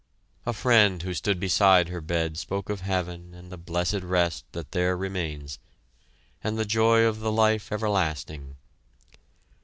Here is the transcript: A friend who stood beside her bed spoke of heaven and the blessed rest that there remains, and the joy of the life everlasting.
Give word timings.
A 0.47 0.53
friend 0.53 1.03
who 1.03 1.13
stood 1.13 1.39
beside 1.39 1.89
her 1.89 2.01
bed 2.01 2.35
spoke 2.35 2.71
of 2.71 2.81
heaven 2.81 3.35
and 3.35 3.51
the 3.51 3.55
blessed 3.55 4.01
rest 4.01 4.45
that 4.53 4.71
there 4.71 4.97
remains, 4.97 5.59
and 6.43 6.57
the 6.57 6.65
joy 6.65 7.03
of 7.03 7.19
the 7.19 7.31
life 7.31 7.71
everlasting. 7.71 8.55